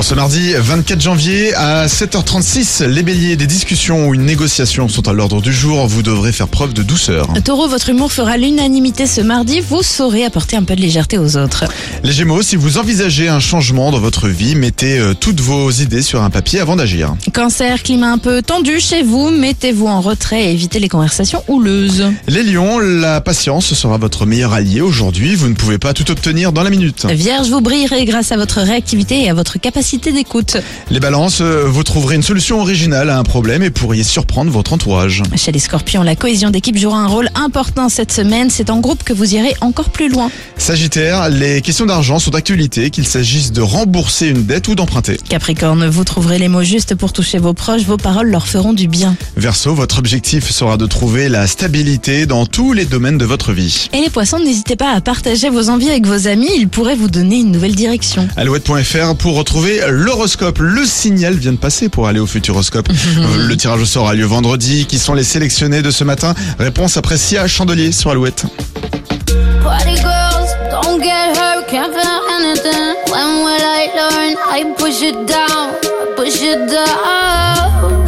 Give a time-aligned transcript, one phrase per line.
[0.00, 5.06] Pour ce mardi 24 janvier à 7h36, les béliers, des discussions ou une négociation sont
[5.06, 5.86] à l'ordre du jour.
[5.86, 7.28] Vous devrez faire preuve de douceur.
[7.44, 9.60] Taureau, votre humour fera l'unanimité ce mardi.
[9.60, 11.66] Vous saurez apporter un peu de légèreté aux autres.
[12.02, 16.00] Les gémeaux, si vous envisagez un changement dans votre vie, mettez euh, toutes vos idées
[16.00, 17.14] sur un papier avant d'agir.
[17.34, 19.28] Cancer, climat un peu tendu chez vous.
[19.28, 22.06] Mettez-vous en retrait et évitez les conversations houleuses.
[22.26, 25.34] Les lions, la patience sera votre meilleur allié aujourd'hui.
[25.34, 27.04] Vous ne pouvez pas tout obtenir dans la minute.
[27.04, 30.56] Vierge, vous brillerez grâce à votre réactivité et à votre capacité d'écoute.
[30.90, 34.72] Les balances, euh, vous trouverez une solution originale à un problème et pourriez surprendre votre
[34.72, 35.22] entourage.
[35.36, 38.50] Chez les scorpions, la cohésion d'équipe jouera un rôle important cette semaine.
[38.50, 40.30] C'est en groupe que vous irez encore plus loin.
[40.70, 45.16] Sagittaire, les questions d'argent sont d'actualité, qu'il s'agisse de rembourser une dette ou d'emprunter.
[45.28, 47.82] Capricorne, vous trouverez les mots justes pour toucher vos proches.
[47.82, 49.16] Vos paroles leur feront du bien.
[49.36, 53.88] Verseau, votre objectif sera de trouver la stabilité dans tous les domaines de votre vie.
[53.92, 56.50] Et les poissons, n'hésitez pas à partager vos envies avec vos amis.
[56.56, 58.28] Ils pourraient vous donner une nouvelle direction.
[58.36, 60.60] Alouette.fr pour retrouver l'horoscope.
[60.60, 62.88] Le signal vient de passer pour aller au Futuroscope.
[63.18, 64.86] Euh, le tirage au sort a lieu vendredi.
[64.86, 66.32] Qui sont les sélectionnés de ce matin?
[66.60, 68.46] Réponse après Sia Chandelier sur Alouette.
[70.90, 72.96] Don't get hurt, can't feel anything.
[73.12, 74.36] When will I learn?
[74.38, 75.76] I push it down,
[76.16, 77.99] push it down.